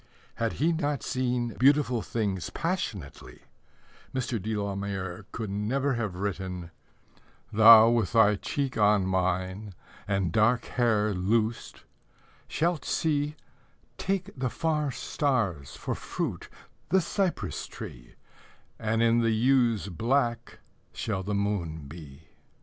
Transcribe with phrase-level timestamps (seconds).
[0.37, 3.41] Had he not seen beautiful things passionately,
[4.15, 4.41] Mr.
[4.41, 6.71] de la Mare could never have written:
[7.53, 9.75] Thou with thy cheek on mine,
[10.07, 11.83] And dark hair loosed,
[12.47, 13.35] shalt see
[13.99, 16.49] Take the far stars for fruit
[16.89, 18.15] The cypress tree,
[18.79, 20.61] And in the yew's black
[20.93, 22.27] Shall the moon be.